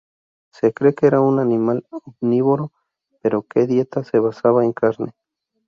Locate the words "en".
4.65-4.73